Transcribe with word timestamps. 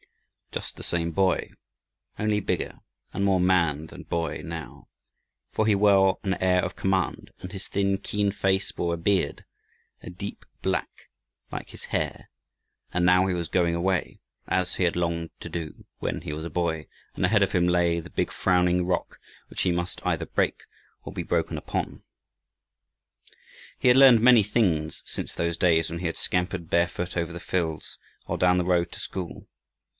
Just 0.51 0.75
the 0.75 0.83
same 0.83 1.11
boy, 1.11 1.51
only 2.19 2.39
bigger, 2.41 2.79
and 3.13 3.23
more 3.23 3.39
man 3.39 3.85
than 3.85 4.03
boy 4.03 4.41
now, 4.43 4.87
for 5.51 5.65
he 5.67 5.75
wore 5.75 6.17
an 6.23 6.33
air 6.41 6.65
of 6.65 6.75
command 6.75 7.31
and 7.39 7.51
his 7.51 7.67
thin 7.67 7.99
keen 7.99 8.31
face 8.31 8.71
bore 8.71 8.95
a 8.95 8.97
beard, 8.97 9.45
a 10.01 10.09
deep 10.09 10.43
black, 10.63 10.89
like 11.51 11.69
his 11.69 11.85
hair. 11.85 12.29
And 12.91 13.05
now 13.05 13.27
he 13.27 13.33
was 13.35 13.47
going 13.47 13.75
away, 13.75 14.19
as 14.47 14.75
he 14.75 14.83
had 14.83 14.97
longed 14.97 15.29
to 15.39 15.47
go, 15.49 15.69
when 15.99 16.21
he 16.21 16.33
was 16.33 16.43
a 16.43 16.49
boy, 16.49 16.87
and 17.13 17.23
ahead 17.23 17.43
of 17.43 17.51
him 17.53 17.67
lay 17.67 17.99
the 17.99 18.09
big 18.09 18.31
frowning 18.31 18.85
rock, 18.85 19.19
which 19.49 19.61
he 19.61 19.71
must 19.71 20.01
either 20.03 20.25
break 20.25 20.63
or 21.03 21.13
be 21.13 21.23
broken 21.23 21.57
upon. 21.59 22.03
He 23.77 23.87
had 23.87 23.97
learned 23.97 24.19
many 24.19 24.41
things 24.43 25.03
since 25.05 25.33
those 25.33 25.55
days 25.57 25.89
when 25.91 25.99
he 25.99 26.07
had 26.07 26.17
scampered 26.17 26.69
barefoot 26.71 27.15
over 27.15 27.31
the 27.31 27.39
fields, 27.39 27.99
or 28.25 28.37
down 28.37 28.57
the 28.57 28.65
road 28.65 28.91
to 28.93 28.99
school. 28.99 29.47